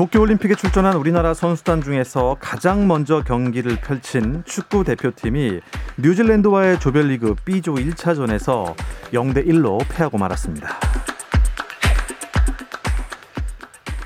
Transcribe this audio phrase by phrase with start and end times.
[0.00, 5.60] 도쿄올림픽에 출전한 우리나라 선수단 중에서 가장 먼저 경기를 펼친 축구 대표팀이
[5.98, 8.74] 뉴질랜드와의 조별리그 B조 1차전에서
[9.12, 10.74] 0대 1로 패하고 말았습니다.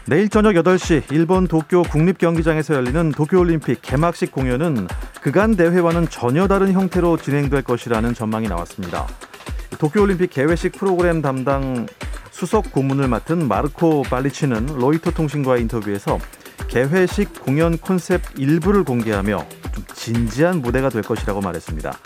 [0.06, 4.88] 내일 저녁 8시 일본 도쿄 국립경기장에서 열리는 도쿄올림픽 개막식 공연은
[5.20, 9.06] 그간 대회와는 전혀 다른 형태로 진행될 것이라는 전망이 나왔습니다.
[9.78, 11.86] 도쿄올림픽 개회식 프로그램 담당
[12.34, 16.18] 수석 고문을 맡은 마르코 발리치는 로이터 통신과의 인터뷰에서
[16.66, 21.96] 개회식 공연 콘셉 일부를 공개하며 좀 진지한 무대가 될 것이라고 말했습니다.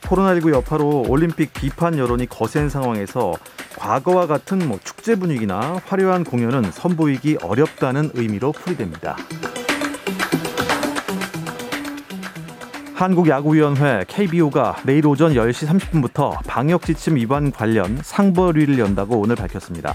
[0.00, 3.34] 코로나19 여파로 올림픽 비판 여론이 거센 상황에서
[3.76, 9.18] 과거와 같은 뭐 축제 분위기나 화려한 공연은 선보이기 어렵다는 의미로 풀이됩니다.
[12.98, 19.94] 한국야구위원회 KBO가 내일 오전 10시 30분부터 방역지침 위반 관련 상벌위를 연다고 오늘 밝혔습니다.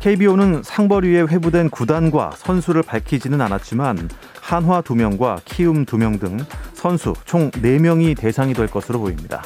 [0.00, 6.38] KBO는 상벌위에 회부된 구단과 선수를 밝히지는 않았지만 한화 2명과 키움 2명 등
[6.72, 9.44] 선수 총 4명이 대상이 될 것으로 보입니다.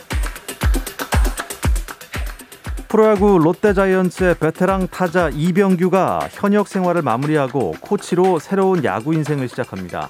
[2.89, 10.09] 프로야구 롯데자이언츠의 베테랑 타자 이병규가 현역 생활을 마무리하고 코치로 새로운 야구 인생을 시작합니다.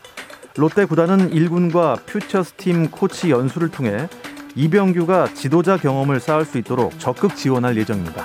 [0.57, 4.09] 롯데 구단은 1군과 퓨처스팀 코치 연수를 통해
[4.55, 8.25] 이병규가 지도자 경험을 쌓을 수 있도록 적극 지원할 예정입니다.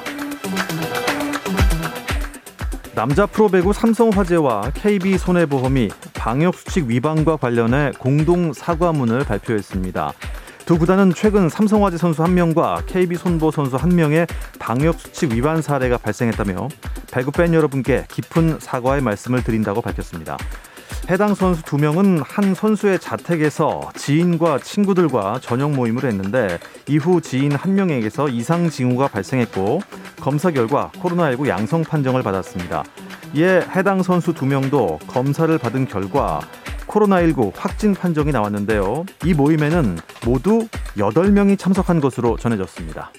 [2.94, 10.14] 남자 프로배구 삼성화재와 KB손해보험이 방역수칙 위반과 관련해 공동 사과문을 발표했습니다.
[10.66, 14.28] 두 구단은 최근 삼성화재 선수 한명과 KB손보 선수 한명의
[14.60, 16.68] 방역수칙 위반 사례가 발생했다며
[17.12, 20.38] 배구 팬 여러분께 깊은 사과의 말씀을 드린다고 밝혔습니다.
[21.10, 27.74] 해당 선수 두 명은 한 선수의 자택에서 지인과 친구들과 저녁 모임을 했는데 이후 지인 한
[27.74, 29.82] 명에게서 이상 징후가 발생했고
[30.20, 32.84] 검사 결과 코로나19 양성 판정을 받았습니다.
[33.34, 36.42] 이에 해당 선수 두 명도 검사를 받은 결과
[36.86, 39.04] 코로나19 확진 판정이 나왔는데요.
[39.26, 43.12] 이 모임에는 모두 8명이 참석한 것으로 전해졌습니다.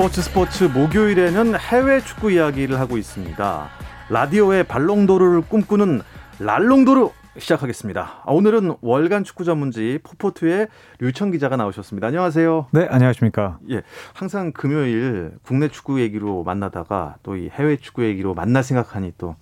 [0.00, 3.68] 스포츠 스포츠 목요일에는 해외 축구 이야기를 하고 있습니다.
[4.08, 6.00] 라디오의 발롱도르를 꿈꾸는
[6.38, 8.22] 랄롱도르 시작하겠습니다.
[8.24, 10.68] 아, 오늘은 월간 축구 전문지 포포트의
[11.00, 12.06] 류청 기자가 나오셨습니다.
[12.06, 12.68] 안녕하세요.
[12.72, 13.58] 네, 안녕하십니까.
[13.70, 13.82] 예,
[14.14, 19.36] 항상 금요일 국내 축구 얘기로 만나다가 또 이 해외 축구 얘기로 만날 생각하니 또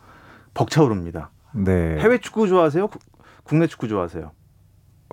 [0.54, 1.30] 벅차오릅니다.
[1.54, 1.98] 네.
[2.00, 2.88] 해외 축구 좋아하세요?
[3.44, 4.32] 국내 축구 좋아하세요?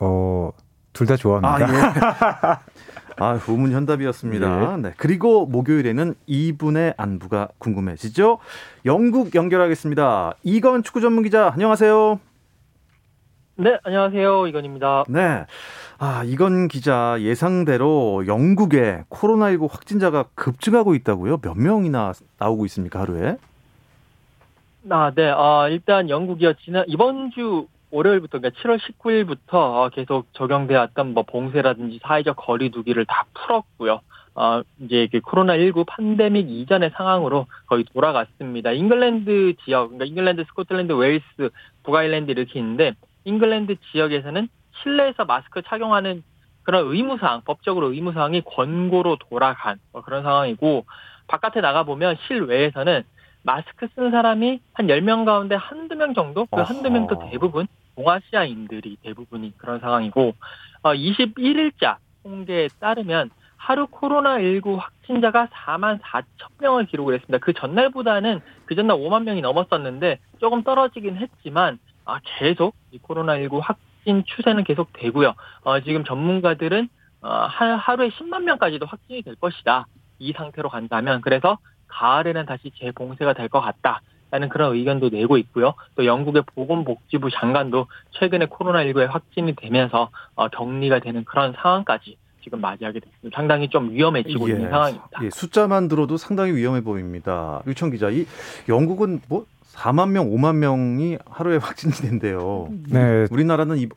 [0.01, 0.49] 어,
[0.91, 1.65] 둘 다 좋아합니다.
[1.67, 2.65] 아, 예.
[3.17, 4.73] 아, 우문 현답이었습니다.
[4.73, 4.81] 예.
[4.81, 4.93] 네.
[4.97, 8.39] 그리고 목요일에는 이분의 안부가 궁금해지죠?
[8.85, 10.35] 영국 연결하겠습니다.
[10.43, 12.19] 이건 축구 전문 기자, 안녕하세요.
[13.57, 14.47] 네, 안녕하세요.
[14.47, 15.05] 이건입니다.
[15.07, 15.45] 네.
[15.97, 21.37] 아, 이건 기자 예상대로 영국에 코로나19 확진자가 급증하고 있다고요?
[21.37, 23.37] 몇 명이나 나오고 있습니까, 하루에?
[24.89, 25.31] 아, 네.
[25.33, 26.55] 아, 일단 영국이요.
[26.65, 33.25] 지난 이번 주 월요일부터 그러니까 7월 19일부터 계속 적용돼 왔던 뭐 봉쇄라든지 사회적 거리두기를 다
[33.33, 34.01] 풀었고요.
[34.35, 38.71] 어, 이제 그 코로나19 팬데믹 이전의 상황으로 거의 돌아갔습니다.
[38.71, 41.49] 잉글랜드 지역, 그러니까 잉글랜드, 스코틀랜드, 웨일스,
[41.83, 42.93] 북아일랜드 이렇게 있는데
[43.23, 44.49] 잉글랜드 지역에서는
[44.83, 46.21] 실내에서 마스크 착용하는
[46.63, 50.85] 그런 의무사항, 법적으로 의무사항이 권고로 돌아간 뭐 그런 상황이고
[51.27, 53.03] 바깥에 나가보면 실외에서는
[53.45, 56.47] 마스크 쓴 사람이 한 10명 가운데 한두 명 정도?
[56.47, 60.33] 그 한두 명도 대부분 동아시아인들이 대부분이 그런 상황이고
[60.81, 66.25] 어, 21일자 통계에 따르면 하루 코로나19 확진자가 4만 4천
[66.59, 67.37] 명을 기록을 했습니다.
[67.37, 74.23] 그 전날보다는 그 전날 5만 명이 넘었었는데 조금 떨어지긴 했지만 아, 계속 이 코로나19 확진
[74.25, 75.35] 추세는 계속 되고요.
[75.63, 76.89] 어, 지금 전문가들은
[77.21, 79.85] 어, 하루에 10만 명까지도 확진이 될 것이다.
[80.17, 81.57] 이 상태로 간다면 그래서
[81.87, 84.01] 가을에는 다시 재봉쇄가 될 것 같다.
[84.31, 85.75] 라는 그런 의견도 내고 있고요.
[85.95, 87.87] 또 영국의 보건복지부 장관도
[88.19, 93.37] 최근에 코로나19에 확진이 되면서 어, 격리가 되는 그런 상황까지 지금 맞이하게 됐습니다.
[93.37, 95.19] 상당히 좀 위험해지고 예, 있는 상황입니다.
[95.23, 97.61] 예, 숫자만 들어도 상당히 위험해 보입니다.
[97.67, 98.25] 유청 기자, 이
[98.67, 102.69] 영국은 뭐 4만 명, 5만 명이 하루에 확진이 된대요.
[102.89, 103.27] 네.
[103.29, 103.89] 우리나라는 이,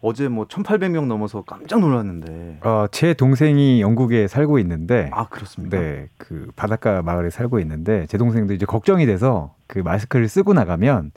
[0.00, 2.58] 어제 뭐 1,800명 넘어서 깜짝 놀랐는데.
[2.62, 5.10] 어, 제 동생이 영국에 살고 있는데.
[5.12, 5.78] 아, 그렇습니다.
[5.78, 6.08] 네.
[6.18, 11.12] 그 바닷가 마을에 살고 있는데 제 동생도 이제 걱정이 돼서 그 마스크를 쓰고 나가면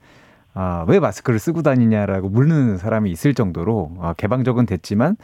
[0.53, 5.17] 아, 왜 마스크를 쓰고 다니냐라고 묻는 사람이 있을 정도로 아, 개방적은 됐지만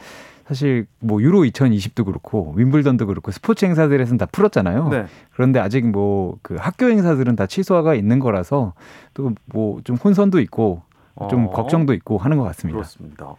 [0.52, 4.88] 사실 뭐 유로 2020도 그렇고 윈블던도 그렇고 스포츠 행사들에서는 다 풀었잖아요.
[4.90, 5.06] 네.
[5.32, 8.74] 그런데 아직 뭐 그 학교 행사들은 다 취소가 있는 거라서
[9.14, 10.82] 또 뭐 좀 혼선도 있고
[11.30, 11.50] 좀 어.
[11.50, 12.76] 걱정도 있고 하는 것 같습니다.
[12.76, 13.34] 그렇습니다.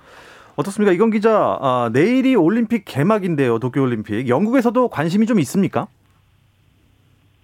[0.55, 0.91] 어떻습니까?
[0.93, 3.57] 이건 기자, 아, 내일이 올림픽 개막인데요.
[3.59, 4.27] 도쿄올림픽.
[4.29, 5.87] 영국에서도 관심이 좀 있습니까?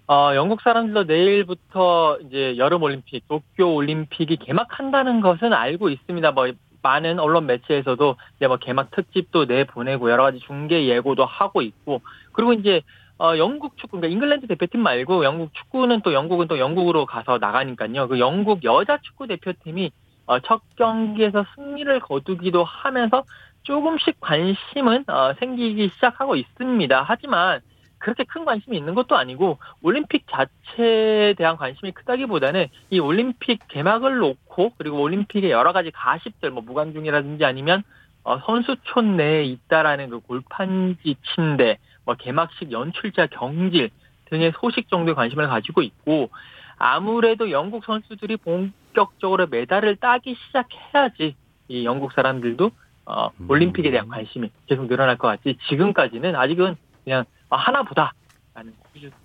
[0.06, 6.30] 어, 영국 사람들도 내일부터 이제 여름 올림픽, 도쿄 올림픽이 개막한다는 것은 알고 있습니다.
[6.32, 6.46] 뭐
[6.82, 12.52] 많은 언론 매체에서도 이제 뭐 개막 특집도 내보내고 여러 가지 중계 예고도 하고 있고 그리고
[12.52, 12.82] 이제
[13.18, 18.08] 어 영국 축구 그러니까 잉글랜드 대표팀 말고 영국 축구는 또 영국은 또 영국으로 가서 나가니까요.
[18.08, 19.90] 그 영국 여자 축구 대표팀이
[20.26, 23.24] 어 첫 경기에서 승리를 거두기도 하면서
[23.62, 27.04] 조금씩 관심은 어 생기기 시작하고 있습니다.
[27.06, 27.60] 하지만
[28.00, 34.72] 그렇게 큰 관심이 있는 것도 아니고 올림픽 자체에 대한 관심이 크다기보다는 이 올림픽 개막을 놓고
[34.78, 37.84] 그리고 올림픽의 여러 가지 가십들 뭐 무관중이라든지 아니면
[38.24, 43.90] 어, 선수촌 내에 있다라는 그 골판지 침대, 뭐 개막식 연출자 경질
[44.26, 46.30] 등의 소식 정도의 관심을 가지고 있고
[46.78, 51.36] 아무래도 영국 선수들이 본격적으로 메달을 따기 시작해야지
[51.68, 52.70] 이 영국 사람들도
[53.06, 55.58] 어, 올림픽에 대한 관심이 계속 늘어날 것 같지.
[55.68, 56.76] 지금까지는 아직은
[57.10, 59.18] 그냥 아, 하나보다라는 퀴즈입니다.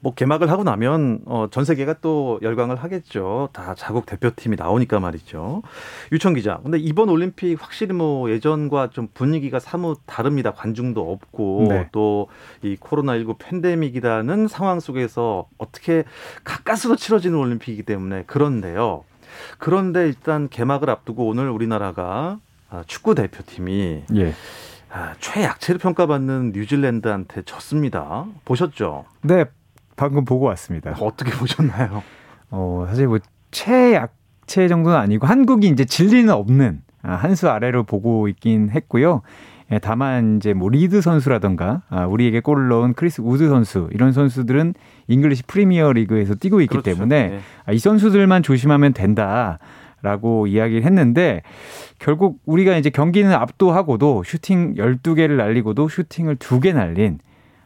[0.00, 3.48] 뭐 개막을 하고 나면 어, 전 세계가 또 열광을 하겠죠.
[3.54, 5.62] 다 자국 대표팀이 나오니까 말이죠.
[6.12, 6.60] 유청 기자.
[6.62, 10.52] 근데 이번 올림픽 확실히 뭐 예전과 좀 분위기가 사뭇 다릅니다.
[10.52, 11.88] 관중도 없고 네.
[11.90, 16.04] 또이 코로나19 팬데믹이라는 상황 속에서 어떻게
[16.44, 19.04] 가까스로 치러지는 올림픽이기 때문에 그런데요.
[19.58, 22.38] 그런데 일단 개막을 앞두고 오늘 우리나라가
[22.68, 24.34] 아, 축구 대표팀이 예.
[24.92, 28.26] 아, 최약체로 평가받는 뉴질랜드한테 졌습니다.
[28.44, 29.04] 보셨죠?
[29.22, 29.44] 네,
[29.96, 30.96] 방금 보고 왔습니다.
[31.00, 32.02] 어떻게 보셨나요?
[32.50, 33.18] 어, 사실 뭐
[33.52, 39.22] 최약체 정도는 아니고 한국이 이제 질 리는 없는 아, 한 수 아래로 보고 있긴 했고요.
[39.72, 44.74] 예, 다만 이제 뭐 리드 선수라던가 아, 우리에게 골을 넣은 크리스 우드 선수 이런 선수들은
[45.06, 46.90] 잉글리시 프리미어 리그에서 뛰고 있기 그렇죠.
[46.90, 47.40] 때문에 네.
[47.66, 49.58] 아, 이 선수들만 조심하면 된다.
[50.02, 51.42] 라고 이야기를 했는데
[51.98, 57.18] 결국 우리가 이제 경기는 압도하고도 슈팅 12개를 날리고도 슈팅을 2개 날린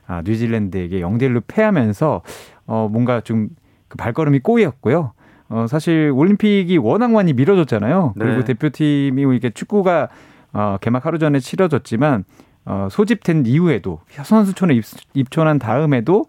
[0.07, 2.23] 아, 뉴질랜드에게 0대 1로 패하면서
[2.67, 3.51] 어 뭔가 좀
[3.95, 5.13] 그 발걸음이 꼬였고요.
[5.49, 8.15] 어 사실 올림픽이 워낙 많이 미뤄졌잖아요.
[8.17, 8.25] 네.
[8.25, 10.09] 그리고 대표팀이 이렇게 축구가
[10.53, 12.25] 어 개막 하루 전에 치러졌지만
[12.65, 16.25] 어 소집된 이후에도 선수촌에 입, 입촌한 다음에도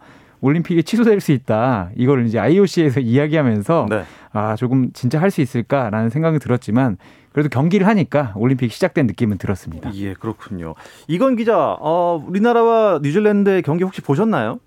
[0.45, 1.89] 올림픽이 취소될 수 있다.
[1.95, 4.03] 이걸 이제 IOC에서 이야기하면서 네.
[4.31, 6.97] 아 조금 진짜 할 수 있을까라는 생각이 들었지만
[7.33, 9.91] 그래도 경기를 하니까 올림픽 시작된 느낌은 들었습니다.
[9.95, 10.75] 예, 그렇군요.
[11.09, 14.59] 이건 기자, 어, 우리나라와 뉴질랜드의 경기 혹시 보셨나요?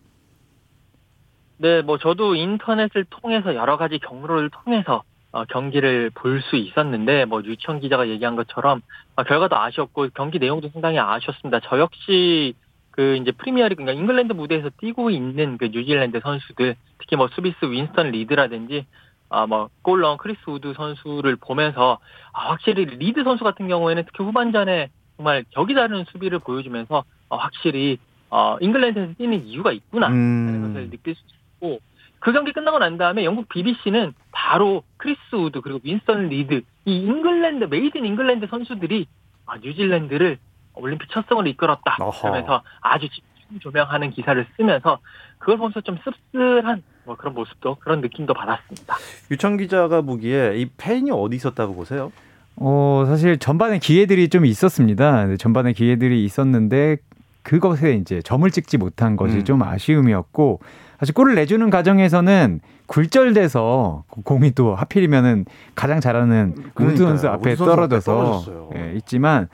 [1.58, 7.42] 네, 뭐 저도 인터넷을 통해서 여러 가지 경로를 통해서 어, 경기를 볼 수 있었는데 뭐
[7.44, 8.82] 유청 기자가 얘기한 것처럼
[9.16, 11.60] 어, 결과도 아쉬웠고 경기 내용도 상당히 아쉬웠습니다.
[11.64, 12.54] 저 역시
[12.98, 18.10] 그 이제 프리미어리그 그러니까 잉글랜드 무대에서 뛰고 있는 그 뉴질랜드 선수들 특히 뭐 수비수 윈스턴
[18.10, 18.86] 리드라든지
[19.28, 22.00] 아 뭐 골 넣은 크리스 우드 선수를 보면서
[22.32, 27.98] 아, 확실히 리드 선수 같은 경우에는 특히 후반전에 정말 격이 다른 수비를 보여주면서 어, 확실히
[28.30, 30.72] 어 잉글랜드에서 뛰는 이유가 있구나 하는 음.
[30.74, 31.22] 것을 느낄 수
[31.54, 31.78] 있고
[32.18, 37.66] 그 경기 끝나고 난 다음에 영국 BBC는 바로 크리스 우드 그리고 윈스턴 리드 이 잉글랜드
[37.66, 39.06] made in England 선수들이
[39.46, 40.38] 아, 뉴질랜드를
[40.78, 41.96] 올림픽 첫 승을 이끌었다.
[42.20, 44.98] 그러면서 아주 집중 조명하는 기사를 쓰면서
[45.38, 48.96] 그걸 보면서 좀 씁쓸한 뭐 그런 모습도 그런 느낌도 받았습니다.
[49.30, 52.12] 유청 기자가 보기에 이 팬이 어디 있었다고 보세요?
[52.56, 55.36] 어, 사실 전반에 기회들이 좀 있었습니다.
[55.36, 56.96] 전반에 기회들이 있었는데
[57.42, 59.44] 그것에 이제 점을 찍지 못한 것이 음.
[59.44, 60.60] 좀 아쉬움이었고
[60.98, 65.44] 사실 골을 내주는 과정에서는 굴절돼서 공이 또 하필이면은
[65.74, 67.08] 가장 잘하는 우드 그러니까요.
[67.08, 68.70] 선수 앞에 우드 선수 떨어져서.
[68.74, 69.48] 예, 있지만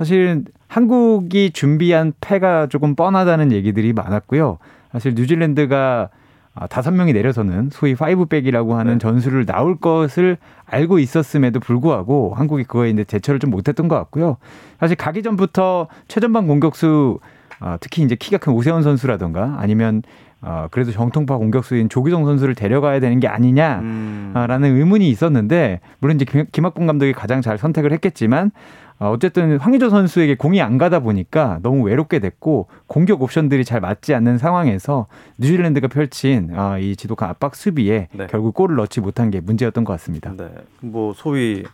[0.00, 4.56] 사실 한국이 준비한 패가 조금 뻔하다는 얘기들이 많았고요.
[4.92, 6.08] 사실 뉴질랜드가
[6.54, 8.98] 아, 다섯 명이 내려서는 소위 five back이라고 하는 네.
[8.98, 14.38] 전술을 나올 것을 알고 있었음에도 불구하고 한국이 그거에 이제 대처를 좀 못했던 것 같고요.
[14.80, 17.18] 사실 가기 전부터 최전방 공격수
[17.60, 20.00] 아, 특히 이제 키가 큰 오세훈 선수라던가 아니면
[20.40, 23.80] 아, 그래도 정통파 공격수인 조규성 선수를 데려가야 되는 게 아니냐.
[23.80, 24.32] 음.
[24.34, 28.50] 라는 의문이 있었는데 물론 이제 김- 김학범 감독이 가장 잘 선택을 했겠지만
[29.00, 34.14] 어, 어쨌든 황의조 선수에게 공이 안 가다 보니까 너무 외롭게 됐고 공격 옵션들이 잘 맞지
[34.14, 35.06] 않는 상황에서
[35.38, 38.26] 뉴질랜드가 펼친 아, 이 지독한 압박 수비에 네.
[38.28, 40.34] 결국 골을 넣지 못한 게 문제였던 것 같습니다.
[40.36, 40.50] 네.
[40.80, 41.64] 뭐 소위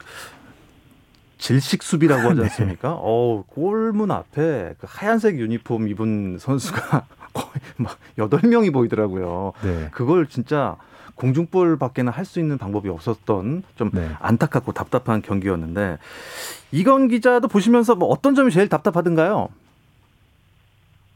[1.39, 2.95] 질식 수비라고 하지 않습니까?
[2.95, 9.53] 어우, 골문 앞에 그 하얀색 유니폼 입은 선수가 거의 막 여덟 명이 보이더라고요.
[9.65, 9.89] 네.
[9.91, 10.77] 그걸 진짜
[11.17, 14.09] 공중볼 밖에는 할 수 있는 방법이 없었던 좀 네.
[14.21, 15.99] 안타깝고 답답한 경기였는데
[16.73, 19.49] 이건 기자도 보시면서 뭐 어떤 점이 제일 답답하던가요?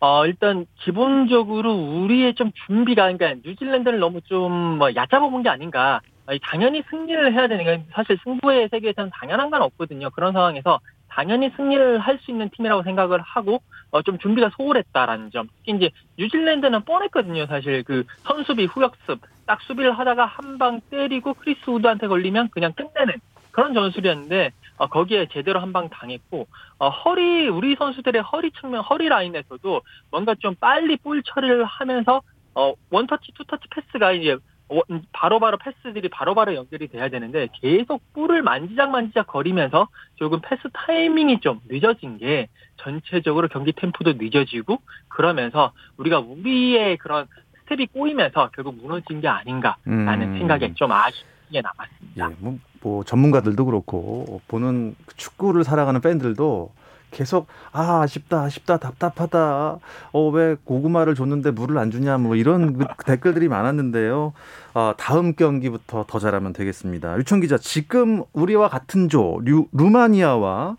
[0.00, 6.00] 어, 일단 기본적으로 우리의 좀 준비가 그러니까 뉴질랜드를 너무 좀뭐 얕잡아 본 게 아닌가.
[6.26, 10.11] 아니, 당연히 승리를 해야 되는 게 사실 승부의 세계에서는 당연한 건 없거든요.
[10.11, 10.78] 그런 상황에서
[11.09, 15.49] 당연히 승리를 할 수 있는 팀이라고 생각을 하고 어, 좀 준비가 소홀했다라는 점.
[15.59, 17.47] 특히 이제 뉴질랜드는 뻔했거든요.
[17.47, 19.19] 사실 그 선수비 후역습
[19.50, 23.14] 딱 수비를 하다가 한 방 때리고 크리스 우드한테 걸리면 그냥 끝내는
[23.50, 26.47] 그런 전술이었는데 어, 거기에 제대로 한 방 당했고
[26.78, 29.80] 어, 허리 우리 선수들의 허리 측면 허리 라인에서도
[30.12, 32.23] 뭔가 좀 빨리 볼 처리를 하면서
[32.54, 34.37] 어, 원터치 two touch 패스가 이제
[34.69, 40.40] 원- 바로 바로 패스들이 바로 바로 연결이 돼야 되는데 계속 볼을 만지작 만지작 거리면서 조금
[40.42, 44.78] 패스 타이밍이 좀 늦어진 게 전체적으로 경기 템포도 늦어지고
[45.09, 47.26] 그러면서 우리가 우리의 그런
[47.70, 50.38] 스텝이 꼬이면서 결국 무너진 게 아닌가라는 음.
[50.38, 52.30] 생각에 좀 아쉽게 남았습니다.
[52.30, 56.72] 예, 뭐, 뭐 전문가들도 그렇고 보는 그 축구를 살아가는 팬들도
[57.12, 59.78] 계속 아 아쉽다 아쉽다 답답하다
[60.12, 64.32] 어 왜 고구마를 줬는데 물을 안 주냐 뭐 이런 그 댓글들이 많았는데요
[64.74, 70.76] 아 다음 경기부터 더 잘하면 되겠습니다 유청 기자 지금 우리와 같은 조 류, 루마니아와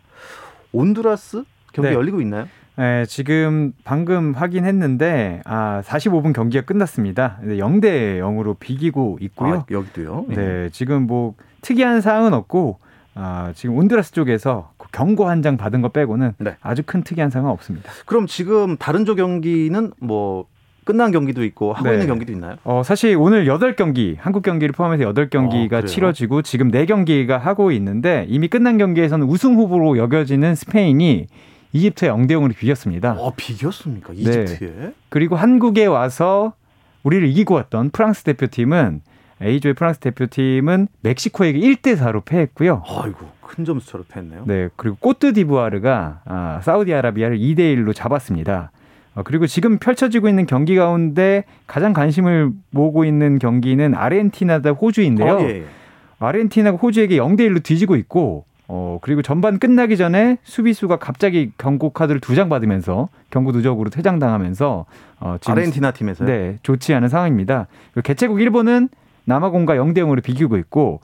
[0.71, 1.43] 온두라스
[1.74, 1.95] 경기 네.
[1.95, 2.48] 열리고 있나요?
[2.78, 7.38] 네, 지금 방금 확인했는데 아 45분 경기가 끝났습니다.
[7.44, 9.54] 0대 0으로 비기고 있고요.
[9.56, 10.25] 아, 여기도요.
[10.32, 10.36] 예.
[10.36, 12.80] 네, 지금 뭐 특이한 사항은 없고
[13.13, 16.56] 아, 지금 온두라스 쪽에서 그 경고 한 장 받은 거 빼고는 네.
[16.62, 17.92] 아주 큰 특이한 사항은 없습니다.
[18.06, 20.46] 그럼 지금 다른 조 경기는 뭐
[20.84, 21.94] 끝난 경기도 있고 하고 네.
[21.96, 22.56] 있는 경기도 있나요?
[22.63, 25.86] 어, 사실 오늘 8경기, 한국 경기를 포함해서 8경기가 어, 그래요?
[25.86, 31.28] 치러지고 지금 4경기가 하고 있는데 이미 끝난 경기에서는 우승 후보로 여겨지는 스페인이
[31.74, 33.13] 이집트에 0대 0으로 비겼습니다.
[33.13, 34.20] 어 비겼습니까 네.
[34.20, 34.94] 이집트에?
[35.10, 36.54] 그리고 한국에 와서
[37.04, 39.01] 우리를 이기고 왔던 프랑스 대표팀은
[39.42, 42.84] A조의 프랑스 대표팀은 멕시코에게 1대 4로 패했고요.
[42.88, 44.44] 아이고 큰 점수차로 패했네요.
[44.46, 48.72] 네, 그리고 꼬트디부아르가 아, 사우디아라비아를 2대 1로 잡았습니다.
[49.16, 55.34] 어, 그리고 지금 펼쳐지고 있는 경기 가운데 가장 관심을 모으고 있는 경기는 아르헨티나 대 호주인데요.
[55.34, 55.66] 어, 예, 예.
[56.20, 62.22] 아르헨티나가 호주에게 0대 1로 뒤지고 있고 어, 그리고 전반 끝나기 전에 수비수가 갑자기 경고 카드를
[62.22, 64.86] 두 장 받으면서 경고 누적으로 퇴장당하면서
[65.20, 66.25] 어, 지금 아르헨티나 팀에서요.
[66.25, 67.68] 네, 좋지 않은 상황입니다.
[67.94, 68.88] 그리고 개최국 일본은
[69.25, 71.01] 남아공과 0대 0으로 비기고 있고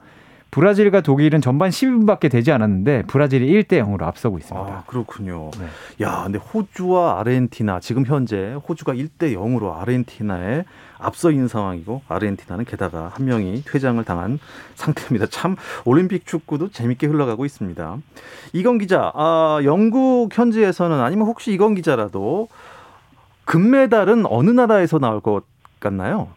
[0.50, 4.66] 브라질과 독일은 전반 12분밖에 되지 않았는데 브라질이 1대 0으로 앞서고 있습니다.
[4.66, 5.50] 아 그렇군요.
[5.58, 5.66] 네.
[6.04, 10.64] 야, 근데 호주와 아르헨티나 지금 현재 호주가 1대 0으로 아르헨티나에
[10.98, 14.38] 앞서 있는 상황이고 아르헨티나는 게다가 한 명이 퇴장을 당한
[14.74, 15.26] 상태입니다.
[15.26, 17.98] 참 올림픽 축구도 재밌게 흘러가고 있습니다.
[18.54, 22.48] 이건 기자, 아, 영국 현지에서는 아니면 혹시 이건 기자라도
[23.44, 25.44] 금메달은 어느 나라에서 나올 것
[25.78, 26.28] 같나요?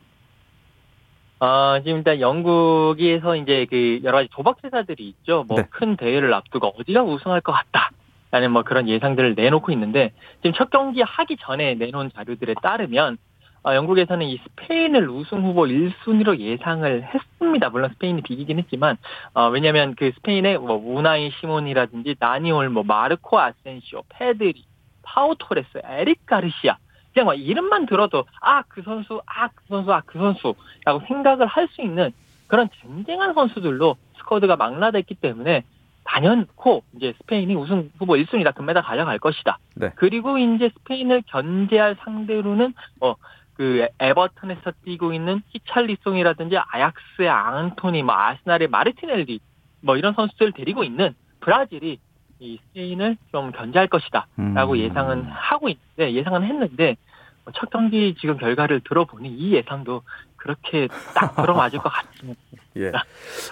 [1.42, 5.44] 어, 지금 일단 영국에서 이제 그 여러 가지 도박 회사들이 있죠.
[5.48, 5.68] 뭐 네.
[5.72, 7.90] 큰 대회를 앞두고 어디가 우승할 것 같다.
[8.30, 13.18] 라는 뭐 그런 예상들을 내놓고 있는데 지금 첫 경기 하기 전에 내놓은 자료들에 따르면
[13.64, 17.70] 어, 영국에서는 이 스페인을 우승 후보 1순위로 예상을 했습니다.
[17.70, 18.98] 물론 스페인이 비기긴 했지만
[19.34, 24.64] 어, 왜냐하면 그 스페인의 뭐 우나이 시몬이라든지 나니올, 뭐 마르코 아센시오, 페드리,
[25.02, 26.78] 파우 토레스, 에릭 가르시아
[27.14, 31.68] 그냥 막 이름만 들어도 아 그 선수, 아 그 선수, 아 그 선수라고 생각을 할
[31.70, 32.12] 수 있는
[32.48, 35.64] 그런 쟁쟁한 선수들로 스쿼드가 망라됐기 때문에
[36.04, 39.58] 단연코 이제 스페인이 우승 후보 1순위다 금메달 가져갈 것이다.
[39.76, 39.92] 네.
[39.96, 48.68] 그리고 이제 스페인을 견제할 상대로는 뭐 그 에버턴에서 뛰고 있는 히샬리송이라든지 아약스의 앙토니, 뭐 아스날의
[48.68, 49.40] 마르티넬리
[49.82, 52.00] 뭐 이런 선수들을 데리고 있는 브라질이
[52.42, 54.78] 이 스페인을 좀 견제할 것이다라고 음.
[54.78, 56.98] 예상은 하고 있는데 예상은 했는데
[57.46, 60.02] 뭐첫 경기 지금 결과를 들어보니 이 예상도
[60.38, 62.36] 그렇게 딱 들어맞을 것 같지는
[62.78, 62.92] 예.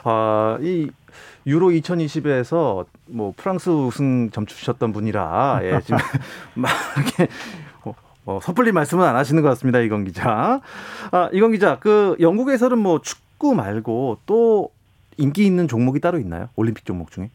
[0.03, 0.89] 아, 이
[1.45, 5.97] 유로 2020에서 뭐 프랑스 우승 점주셨던 분이라 예, 지금
[6.55, 7.31] 막 이렇게
[7.83, 7.93] 어,
[8.25, 10.61] 어, 섣불리 말씀은 안 하시는 것 같습니다, 이건 기자.
[11.11, 14.71] 아, 이건 기자, 그 영국에서는 뭐 축구 말고 또
[15.17, 16.49] 인기 있는 종목이 따로 있나요?
[16.55, 17.29] 올림픽 종목 중에?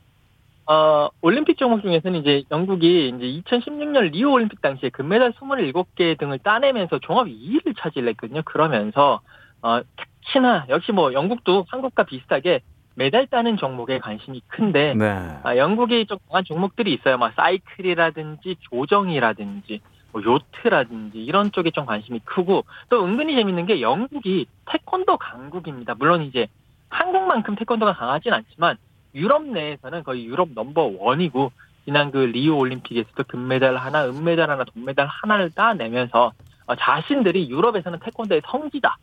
[0.66, 6.98] 어, 올림픽 종목 중에서는 이제 영국이 이제 2016년 리오 올림픽 당시에 금메달 27개 등을 따내면서
[7.00, 8.42] 종합 2위를 차지했거든요.
[8.44, 9.20] 그러면서
[9.60, 9.80] 어,
[10.22, 12.60] 특히나 역시 뭐 영국도 한국과 비슷하게
[12.96, 15.38] 메달 따는 종목에 관심이 큰데 네.
[15.42, 17.18] 아, 영국이 좀 강한 종목들이 있어요.
[17.18, 19.80] 막 사이클이라든지 조정이라든지
[20.12, 25.94] 뭐 요트라든지 이런 쪽에 좀 관심이 크고 또 은근히 재밌는 게 영국이 태권도 강국입니다.
[25.98, 26.46] 물론 이제
[26.88, 28.76] 한국만큼 태권도가 강하진 않지만
[29.14, 31.52] 유럽 내에서는 거의 유럽 넘버 원이고
[31.84, 36.32] 지난 그 리우 올림픽에서도 금메달 하나, 은메달 하나, 동메달 하나를 따내면서
[36.66, 38.96] 어, 자신들이 유럽에서는 태권도의 성지다.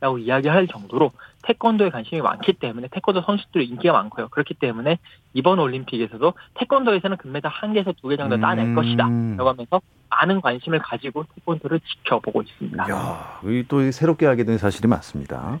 [0.00, 1.10] 라고 이야기할 정도로
[1.42, 4.28] 태권도에 관심이 많기 때문에 태권도 선수들이 인기가 많고요.
[4.28, 4.98] 그렇기 때문에
[5.34, 9.06] 이번 올림픽에서도 태권도에서는 금메달 한 개에서 두 개 정도 따낼 것이다.
[9.06, 9.36] 음.
[9.36, 12.88] 라고 하면서 많은 관심을 가지고 태권도를 지켜보고 있습니다.
[12.90, 15.58] 야, 이또 새롭게 알게 된 사실이 맞습니다.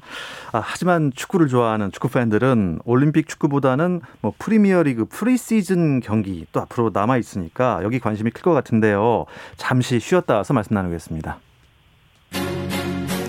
[0.52, 7.16] 아, 하지만 축구를 좋아하는 축구 팬들은 올림픽 축구보다는 뭐 프리미어리그 프리시즌 경기 또 앞으로 남아
[7.18, 9.26] 있으니까 여기 관심이 클 것 같은데요.
[9.56, 11.38] 잠시 쉬었다 와서 말씀 나누겠습니다.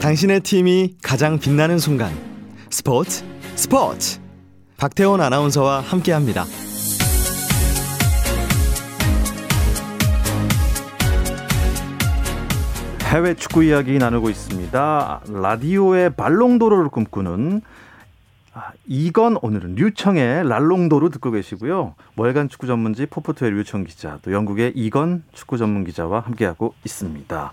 [0.01, 2.13] 당신의 팀이 가장 빛나는 순간
[2.69, 3.25] 스포츠
[3.55, 4.21] 스포츠
[4.77, 6.45] 박태원 아나운서와 함께합니다.
[13.11, 15.21] 해외 축구 이야기 나누고 있습니다.
[15.27, 17.61] 라디오의 발롱도로를 꿈꾸는
[18.53, 21.95] 아, 이건 오늘은 류청의 랄롱도로 듣고 계시고요.
[22.15, 27.51] 월간 축구 전문지 포포트의 류청 기자, 또 영국의 이건 축구 전문 기자와 함께하고 있습니다.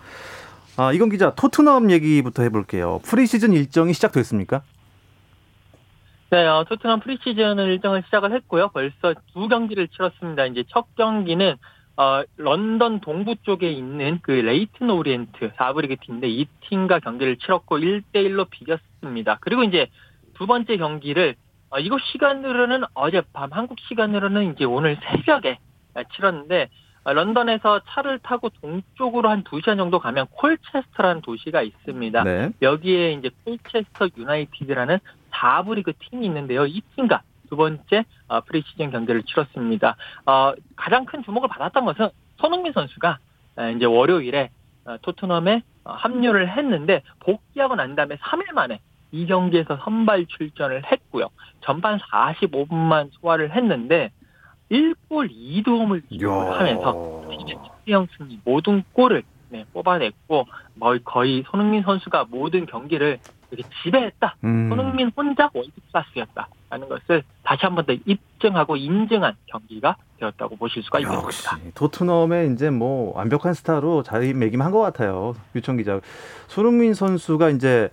[0.79, 3.01] 아, 이건 기자, 토트넘 얘기부터 해볼게요.
[3.05, 4.63] 프리시즌 일정이 시작됐습니까?
[6.31, 8.69] 네, 어, 토트넘 프리시즌 일정을 시작을 했고요.
[8.75, 10.45] 벌써 두 경기를 치렀습니다.
[10.47, 11.57] 이제 첫 경기는
[11.97, 17.79] 어, 런던 동부 쪽에 있는 그 레이튼 오리엔트 4부 리그 팀인데 이 팀과 경기를 치렀고
[17.79, 19.39] 1대1로 비겼습니다.
[19.41, 19.87] 그리고 이제
[20.35, 21.37] 두 번째 경기를
[21.71, 25.59] 어, 이곳 시간으로는 어젯밤, 한국 시간으로는 이제 오늘 새벽에
[25.95, 26.69] 아, 치렀는데 어,
[27.13, 32.25] 런던에서 차를 타고 동쪽으로 한 2시간 정도 가면 콜체스터라는 도시가 있습니다.
[32.25, 32.51] 네.
[32.63, 34.99] 여기에 이제 콜체스터 유나이티드라는
[35.31, 36.67] 4부 리그 팀이 있는데요.
[36.67, 39.97] 이 팀과 두 번째 어, 프리시즌 경기를 치렀습니다.
[40.27, 43.19] 어, 가장 큰 주목을 받았던 것은 손흥민 선수가
[43.57, 44.51] 어, 이제 월요일에
[44.85, 48.81] 어, 토트넘에 어, 합류를 했는데 복귀하고 난 다음에 3일 만에
[49.13, 51.29] 이 경기에서 선발 출전을 했고요.
[51.61, 54.11] 전반 45분만 소화를 했는데
[54.71, 57.25] 1골 2도움을 기록을 하면서
[57.89, 63.19] 영 승리 모든 골을 네, 뽑아냈고 뭐 거의 손흥민 선수가 모든 경기를
[63.53, 64.35] 이렇게 지배했다.
[64.43, 64.69] 음.
[64.69, 71.01] 손흥민 혼자 월드 클래스였다라는 것을 다시 한 번 더 입증하고 인증한 경기가 되었다고 보실 수가
[71.03, 71.71] 역시 있겠습니다.
[71.77, 75.37] 토트넘의 이제 뭐 완벽한 스타로 자리매김한 것 같아요.
[75.55, 76.01] 유청 기자.
[76.49, 77.89] 손흥민 선수가 이제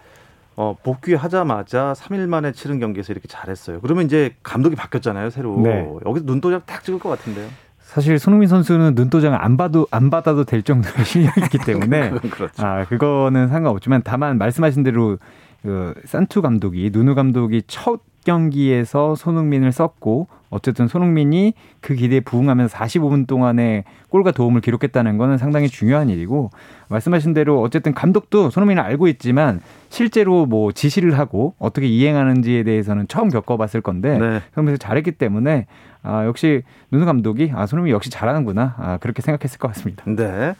[0.55, 3.79] 어, 복귀하자마자 3일 만에 치른 경기에서 이렇게 잘했어요.
[3.81, 5.59] 그러면 이제 감독이 바뀌었잖아요, 새로.
[5.61, 5.89] 네.
[6.05, 7.47] 여기서 눈도장 딱 찍을 것 같은데요.
[7.93, 12.65] 사실 손흥민 선수는 눈도장 안 봐도 안 받아도 될 정도의 실력이 있기 때문에 그렇죠.
[12.65, 15.19] 아 그거는 상관없지만 다만 말씀하신 대로
[15.61, 23.25] 그 산투 감독이 누누 감독이 첫 경기에서 손흥민을 썼고 어쨌든 손흥민이 그 기대에 부응하면서 45분
[23.27, 26.51] 동안에 골과 도움을 기록했다는 거는 상당히 중요한 일이고
[26.89, 33.29] 말씀하신 대로 어쨌든 감독도 손흥민을 알고 있지만 실제로 뭐 지시를 하고 어떻게 이행하는지에 대해서는 처음
[33.29, 34.41] 겪어봤을 건데 네.
[34.51, 35.65] 그러면서 잘했기 때문에
[36.03, 40.03] 아 역시 누누 감독이 아 손흥민 역시 잘하는구나 아 그렇게 생각했을 것 같습니다.
[40.05, 40.53] 네.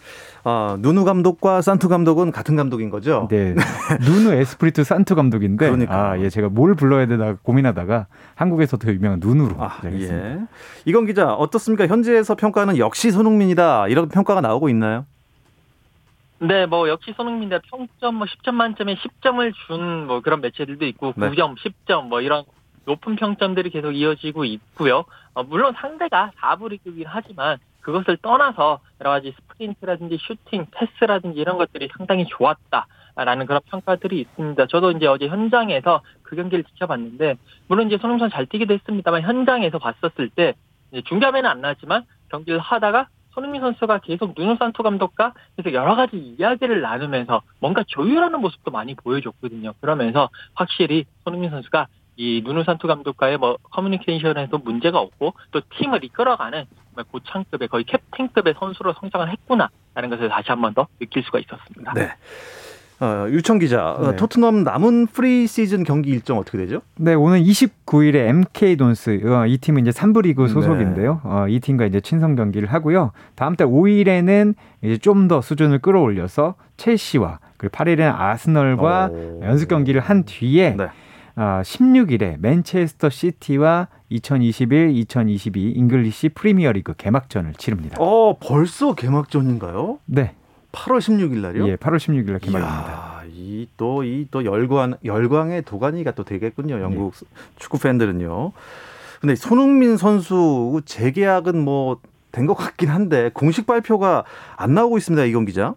[0.46, 3.28] 아, 누누 감독과 산투 감독은 같은 감독인 거죠?
[3.32, 3.56] 네.
[4.02, 6.04] 누누 에스프리투 산투 감독인데 그러니까요.
[6.04, 10.28] 아, 예, 제가 뭘 불러야 되나 고민하다가 한국에서 더 유명한 누누로 아, 정했습니다.
[10.32, 10.40] 예.
[10.86, 11.88] 이건 기자, 어떻습니까?
[11.88, 13.88] 현지에서 평가는 역시 손흥민이다.
[13.88, 15.06] 이런 평가가 나오고 있나요?
[16.40, 21.30] 네, 뭐 역시 손흥민대 평점 뭐 10점 만점에 10점을 준 뭐 그런 매체들도 있고 네.
[21.30, 22.44] 9점, 10점 뭐 이런
[22.86, 25.06] 높은 평점들이 계속 이어지고 있고요.
[25.36, 31.90] 어, 물론 상대가 4부 리그이긴 하지만 그것을 떠나서 여러 가지 스프린트라든지 슈팅, 패스라든지 이런 것들이
[31.96, 34.66] 상당히 좋았다라는 그런 평가들이 있습니다.
[34.68, 37.36] 저도 이제 어제 현장에서 그 경기를 지켜봤는데
[37.68, 40.56] 물론 이제 손흥민 잘 뛰기도 했습니다만 현장에서 봤었을 때
[41.06, 46.82] 중계화면은 안 나왔지만 경기를 하다가 손흥민 선수가 계속 누누 산투 감독과 계속 여러 가지 이야기를
[46.82, 49.74] 나누면서 뭔가 조율하는 모습도 많이 보여줬거든요.
[49.82, 56.66] 그러면서 확실히 손흥민 선수가 이 누누 산투 감독과의 뭐 커뮤니케이션에도 문제가 없고 또 팀을 이끌어가는
[56.90, 61.94] 정말 고참급의 거의 캡틴급의 선수로 성장을 했구나라는 것을 다시 한 번 더 느낄 수가 있었습니다.
[61.96, 62.12] 네.
[63.00, 64.16] 어, 유청 기자, 어, 네.
[64.16, 66.82] 토트넘 남은 프리 시즌 경기 일정 어떻게 되죠?
[66.96, 71.22] 네, 오늘 29일에 MK 돈스 어, 이 팀은 이제 3부 리그 소속인데요.
[71.24, 71.30] 네.
[71.30, 73.12] 어, 이 팀과 이제 친선 경기를 하고요.
[73.36, 79.42] 다음 달 5일에는 이제 좀 더 수준을 끌어올려서 첼시와 그리고 8일에는 아스널과 오.
[79.44, 80.88] 연습 경기를 한 뒤에 네.
[81.36, 87.98] 어, 16일에 맨체스터 시티와 2021-2022 잉글리시 프리미어리그 개막전을 치릅니다.
[88.00, 90.00] 어, 벌써 개막전인가요?
[90.06, 90.36] 네,
[90.72, 91.68] 8월 16일 날이요?
[91.70, 93.24] 예, 8월 16일 날 개막입니다.
[93.24, 96.80] 이야, 이또 이 또 열광 열광의 도가니가 또 되겠군요.
[96.82, 97.26] 영국 네.
[97.58, 98.52] 축구 팬들은요.
[99.22, 102.00] 근데 손흥민 선수 재계약은 뭐
[102.32, 104.24] 된 것 같긴 한데 공식 발표가
[104.58, 105.24] 안 나오고 있습니다.
[105.26, 105.76] 이건 기자.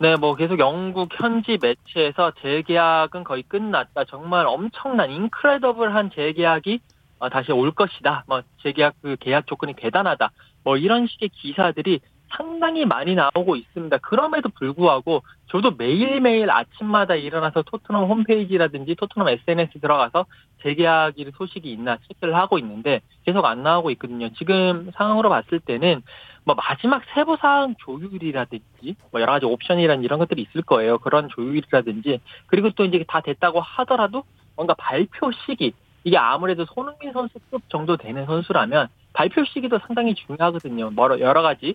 [0.00, 4.04] 네, 뭐 계속 영국 현지 매체에서 재계약은 거의 끝났다.
[4.04, 6.78] 정말 엄청난 인크레더블한 재계약이
[7.18, 8.22] 어, 다시 올 것이다.
[8.28, 10.30] 뭐 재계약 그 계약 조건이 대단하다.
[10.62, 11.98] 뭐 이런 식의 기사들이
[12.30, 13.98] 상당히 많이 나오고 있습니다.
[13.98, 20.26] 그럼에도 불구하고 저도 매일매일 아침마다 일어나서 토트넘 홈페이지라든지 토트넘 SNS 들어가서
[20.62, 24.28] 재계약 소식이 있나 체크를 하고 있는데 계속 안 나오고 있거든요.
[24.34, 26.02] 지금 상황으로 봤을 때는
[26.44, 30.98] 뭐 마지막 세부 사항 조율이라든지 뭐 여러 가지 옵션이란 이런 것들이 있을 거예요.
[30.98, 34.24] 그런 조율이라든지 그리고 또 이제 다 됐다고 하더라도
[34.56, 35.72] 뭔가 발표 시기
[36.04, 40.90] 이게 아무래도 손흥민 선수급 정도 되는 선수라면 발표 시기도 상당히 중요하거든요.
[40.90, 41.74] 뭐 여러 가지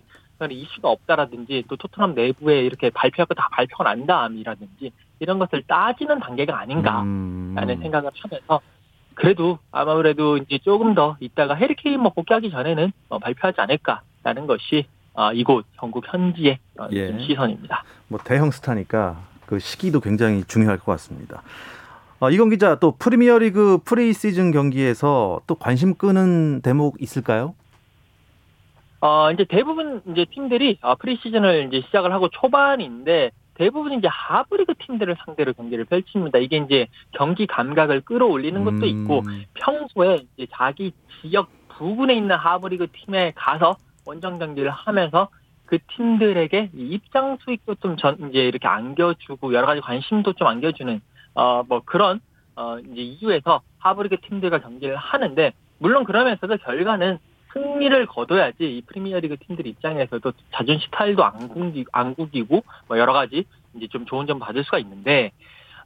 [0.50, 6.58] 이슈가 없다라든지 또 토트넘 내부에 이렇게 발표하고 다 발표가 난 다음이라든지 이런 것을 따지는 단계가
[6.58, 7.80] 아닌가라는 음.
[7.80, 8.60] 생각을 하면서
[9.14, 15.32] 그래도 아무래도 이제 조금 더 이따가 해리케인 뭐 복귀하기 전에는 어, 발표하지 않을까라는 것이 어,
[15.32, 17.16] 이곳 영국 현지의 어, 예.
[17.20, 17.84] 시선입니다.
[18.08, 19.16] 뭐 대형 스타니까
[19.46, 21.42] 그 시기도 굉장히 중요할 것 같습니다.
[22.18, 27.54] 어, 이건 기자 또 프리미어리그 프리 시즌 경기에서 또 관심 끄는 대목 있을까요?
[29.04, 34.72] 어, 이제 대부분 이제 팀들이 어, 프리시즌을 이제 시작을 하고 초반인데 대부분 이제 하부 리그
[34.78, 36.38] 팀들을 상대로 경기를 펼칩니다.
[36.38, 39.44] 이게 이제 경기 감각을 끌어올리는 것도 있고 음.
[39.52, 45.28] 평소에 이제 자기 지역 부근에 있는 하부 리그 팀에 가서 원정 경기를 하면서
[45.66, 51.00] 그 팀들에게 이 입장 수익도 좀 전 이제 이렇게 안겨주고 여러 가지 관심도 좀 안겨주는
[51.34, 52.20] 어 뭐 그런
[52.56, 57.18] 어 이제 이유에서 하브리그 팀들과 경기를 하는데 물론 그러면서도 결과는
[57.54, 63.44] 승리를 거둬야지 이 프리미어리그 팀들 입장에서도 자존심 타일도 안 구기 안 구기고 뭐 여러 가지
[63.74, 65.32] 이제 좀 좋은 점 받을 수가 있는데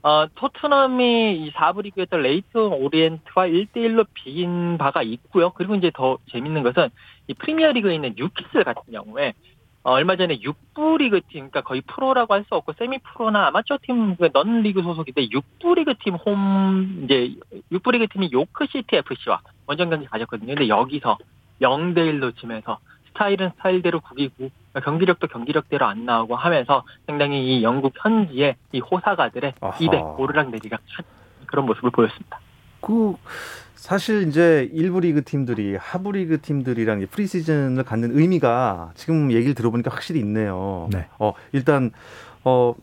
[0.02, 5.50] 어, 토트넘이 이 4부 리그였던 레이튼 오리엔트와 1대1로 비긴 바가 있고요.
[5.50, 6.88] 그리고 이제 더 재밌는 것은
[7.26, 9.34] 이 프리미어 리그에 있는 뉴캐슬 같은 경우에
[9.82, 13.78] 어, 얼마 전에 6부 리그 팀, 그러니까 거의 프로라고 할 수 없고 세미 프로나 아마추어
[13.82, 17.34] 팀, 그러니까 논 리그 소속인데 6부 리그 팀 홈, 이제
[17.72, 20.54] 6부 리그 팀인 요크시티 FC와 원정 경기 가졌거든요.
[20.54, 21.16] 근데 여기서
[21.60, 24.50] 0대 1로 지면서 스타일은 스타일대로 구기고
[24.84, 29.76] 경기력도 경기력대로 안 나오고 하면서 상당히 이 영국 현지의 이 호사가들의 아하.
[29.80, 31.04] 입에 오르락 내리락 한
[31.46, 32.38] 그런 모습을 보였습니다.
[32.80, 33.16] 그
[33.74, 39.90] 사실 이제 1부 리그 팀들이 하부 리그 팀들이랑 프리 시즌을 갖는 의미가 지금 얘기를 들어보니까
[39.90, 40.88] 확실히 있네요.
[40.92, 41.06] 네.
[41.18, 41.90] 어 일단
[42.44, 42.74] 어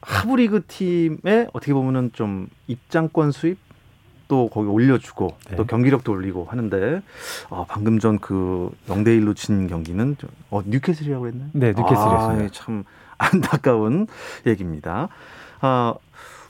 [0.00, 3.58] 하부 리그 팀에 어떻게 보면은 좀 입장권 수입
[4.28, 5.56] 또 거기 올려주고 네.
[5.56, 7.00] 또 경기력도 올리고 하는데
[7.50, 11.48] 어, 방금 전 그 0대 1로 진 경기는 좀, 어 뉴캐슬이라고 그랬나요?
[11.52, 12.44] 네, 뉴캐슬이었습니다.
[12.44, 12.84] 아, 참
[13.16, 14.06] 안타까운
[14.46, 15.08] 얘기입니다.
[15.60, 15.94] 아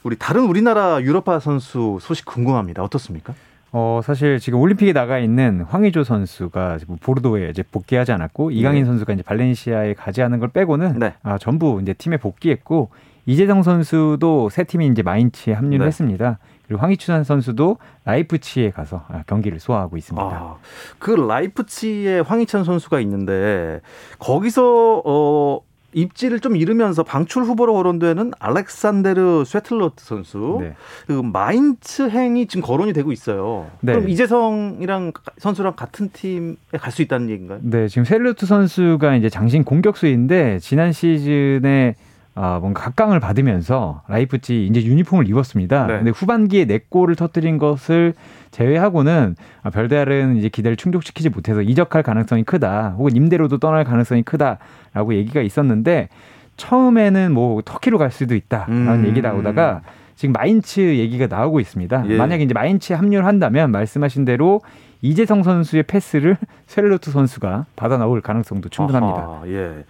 [0.02, 2.82] 우리 다른 우리나라 유럽파 선수 소식 궁금합니다.
[2.82, 3.34] 어떻습니까?
[3.70, 8.86] 어, 사실 지금 올림픽에 나가 있는 황의조 선수가 지금 보르도에 이제 복귀하지 않았고 이강인 네.
[8.86, 11.14] 선수가 이제 발렌시아에 가지 않은 걸 빼고는 네.
[11.22, 12.90] 아, 전부 이제 팀에 복귀했고
[13.26, 15.86] 이재성 선수도 새 팀인 이제 마인츠에 합류를 네.
[15.86, 16.38] 했습니다.
[16.68, 20.24] 그리고 황희춘 선수도 라이프치히에 가서 아, 경기를 소화하고 있습니다.
[20.24, 20.56] 아,
[20.98, 23.80] 그 라이프치히에 황희찬 선수가 있는데
[24.18, 25.60] 거기서 어
[25.94, 30.74] 입지를 좀 잃으면서 방출 후보로 거론되는 알렉산데르 쇠를로트 선수 네.
[31.06, 33.68] 그 마인츠 행이 지금 거론이 되고 있어요.
[33.80, 33.94] 네.
[33.94, 37.60] 그럼 이재성이랑 선수랑 같은 팀에 갈 수 있다는 얘기인가요?
[37.62, 41.94] 네, 지금 쇠를로트 선수가 이제 장신 공격수인데 지난 시즌에
[42.40, 45.86] 아, 뭔가 각광을 받으면서 라이프치히 이제 유니폼을 입었습니다.
[45.88, 45.96] 네.
[45.96, 48.14] 근데 후반기에 네 골을 터뜨린 것을
[48.52, 52.94] 제외하고는 아, 별다른 이제 기대를 충족시키지 못해서 이적할 가능성이 크다.
[52.96, 56.10] 혹은 임대로도 떠날 가능성이 크다라고 얘기가 있었는데
[56.56, 59.06] 처음에는 뭐 터키로 갈 수도 있다라는 음.
[59.08, 59.80] 얘기 나오다가
[60.14, 62.04] 지금 마인츠 얘기가 나오고 있습니다.
[62.08, 62.16] 예.
[62.16, 64.60] 만약에 이제 마인츠에 합류를 한다면 말씀하신 대로
[65.02, 69.20] 이재성 선수의 패스를 셀루트 선수가 받아 나올 가능성도 충분합니다.
[69.20, 69.84] 아하, 예.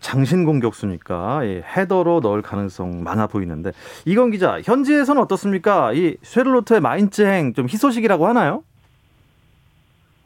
[0.00, 3.72] 장신 공격수니까 이 헤더로 넣을 가능성 많아 보이는데
[4.06, 5.92] 이건 기자 현지에서는 어떻습니까?
[5.92, 8.64] 이 쉐를로트의 마인츠행 좀 희소식이라고 하나요?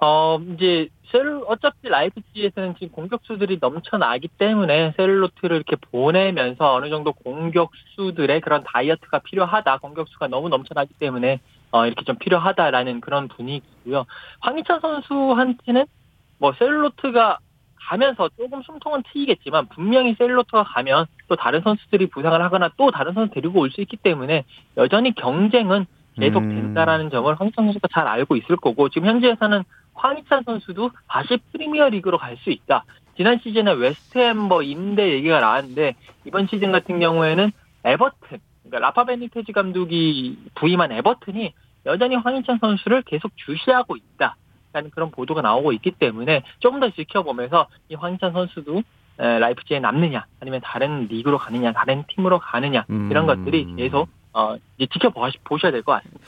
[0.00, 8.40] 어, 이제, 셀, 어차피 라이프치히에서는 지금 공격수들이 넘쳐나기 때문에 셀로트를 이렇게 보내면서 어느 정도 공격수들의
[8.42, 9.78] 그런 다이어트가 필요하다.
[9.78, 14.04] 공격수가 너무 넘쳐나기 때문에, 어, 이렇게 좀 필요하다라는 그런 분위기고요.
[14.40, 15.86] 황희찬 선수한테는
[16.38, 17.38] 뭐 셀로트가
[17.88, 23.34] 가면서 조금 숨통은 트이겠지만 분명히 셀로트가 가면 또 다른 선수들이 부상을 하거나 또 다른 선수
[23.34, 24.44] 데리고 올 수 있기 때문에
[24.76, 26.48] 여전히 경쟁은 계속 음.
[26.48, 32.18] 된다라는 점을 황희찬 선수가 잘 알고 있을 거고 지금 현지에서는 황희찬 선수도 다시 프리미어 리그로
[32.18, 32.84] 갈 수 있다.
[33.16, 35.94] 지난 시즌에 웨스트햄 뭐 임대 얘기가 나왔는데
[36.24, 37.50] 이번 시즌 같은 경우에는
[37.84, 41.52] 에버튼, 그러니까 라파 베니테즈 감독이 부임한 에버튼이
[41.86, 44.36] 여전히 황희찬 선수를 계속 주시하고 있다.
[44.74, 48.82] 라는 그런 보도가 나오고 있기 때문에 조금 더 지켜보면서 이 황희찬 선수도
[49.20, 53.26] 에, 라이프치히에 남느냐 아니면 다른 리그로 가느냐 다른 팀으로 가느냐 이런 음.
[53.44, 56.20] 것들이 계속 어, 이제 지켜보셔야 될 것 같습니다.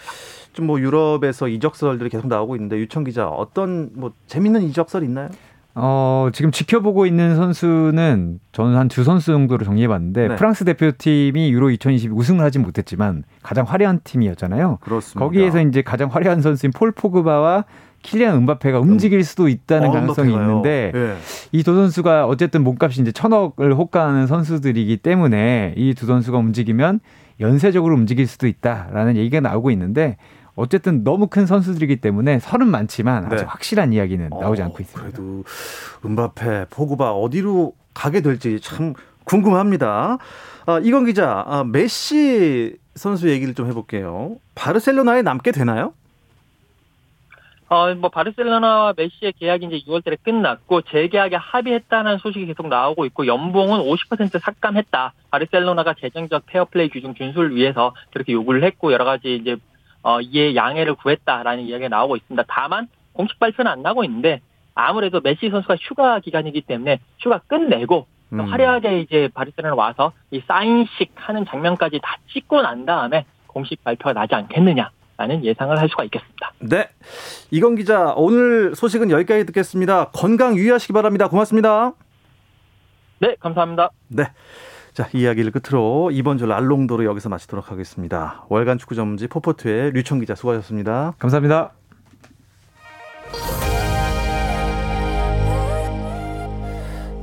[0.52, 5.28] 좀 뭐 유럽에서 이적설들이 계속 나오고 있는데 유청 기자 어떤 뭐 재밌는 이적설 있나요?
[5.74, 10.36] 어, 지금 지켜보고 있는 선수는 저는 한 두 선수 정도로 정리해봤는데 네.
[10.36, 14.78] 프랑스 대표팀이 유로 2022 우승을 하진 못했지만 가장 화려한 팀이었잖아요.
[14.80, 15.20] 그렇습니다.
[15.20, 17.64] 거기에서 이제 가장 화려한 선수인 폴 포그바와
[18.02, 20.32] 킬리안 은바페가 움직일 수도 있다는 어, 가능성이.
[20.32, 21.16] 있는데 예.
[21.52, 27.00] 이두 선수가 어쨌든 몸값이 이제 천억을 호가하는 선수들이기 때문에 이 두 선수가 움직이면
[27.40, 30.16] 연쇄적으로 움직일 수도 있다라는 얘기가 나오고 있는데
[30.54, 33.42] 어쨌든 너무 큰 선수들이기 때문에 설은 많지만 아직 네.
[33.44, 35.02] 확실한 이야기는 나오지 어, 않고 있습니다.
[35.18, 35.44] 그래도
[36.04, 40.18] 음바페, 포그바 어디로 가게 될지 참 궁금합니다.
[40.66, 44.36] 아, 이건 기자, 아, 메시 선수 얘기를 좀 해볼게요.
[44.54, 45.92] 바르셀로나에 남게 되나요?
[47.68, 53.80] 어, 뭐, 바르셀로나와 메시의 계약이 이제 6월달에 끝났고, 재계약에 합의했다는 소식이 계속 나오고 있고, 연봉은
[53.80, 55.12] 50% 삭감했다.
[55.32, 59.56] 바르셀로나가 재정적 페어플레이 규정 준수를 위해서 그렇게 요구를 했고, 여러 가지 이제,
[60.04, 62.44] 어, 이에 양해를 구했다라는 이야기가 나오고 있습니다.
[62.46, 64.40] 다만, 공식 발표는 안 나고 있는데,
[64.76, 68.40] 아무래도 메시 선수가 휴가 기간이기 때문에 휴가 끝내고, 또 음.
[68.40, 74.34] 화려하게 이제 바르셀로나 와서 이 사인식 하는 장면까지 다 찍고 난 다음에 공식 발표가 나지
[74.34, 76.52] 않겠느냐 라는 예상을 할 수가 있겠습니다.
[76.60, 76.88] 네.
[77.50, 80.10] 이건 기자, 오늘 소식은 여기까지 듣겠습니다.
[80.10, 81.28] 건강 유의하시기 바랍니다.
[81.28, 81.92] 고맙습니다.
[83.20, 83.90] 네, 감사합니다.
[84.08, 84.24] 네.
[84.92, 88.44] 자, 이 이야기를 끝으로 이번 주 랄롱도로 여기서 마치도록 하겠습니다.
[88.48, 91.14] 월간 축구 전문지 포포트의 류청 기자 수고하셨습니다.
[91.18, 91.72] 감사합니다.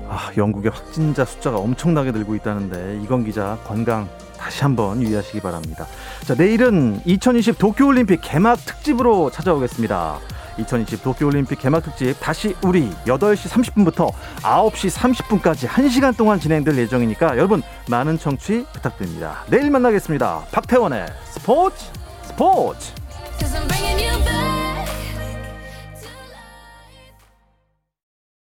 [0.07, 4.07] 아, 영국의 확진자 숫자가 엄청나게 늘고 있다는데 이건 기자 건강
[4.43, 5.87] 다시 한번 유의하시기 바랍니다.
[6.25, 10.19] 자, 내일은 2020 도쿄올림픽 개막 특집으로 찾아오겠습니다.
[10.57, 17.63] 2020 도쿄올림픽 개막 특집 다시 우리 8시 30분부터 9시 30분까지 1시간 동안 진행될 예정이니까 여러분
[17.89, 19.45] 많은 청취 부탁드립니다.
[19.47, 20.43] 내일 만나겠습니다.
[20.51, 21.85] 박태원의 스포츠
[22.23, 22.91] 스포츠